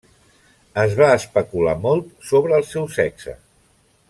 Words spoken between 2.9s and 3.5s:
sexe.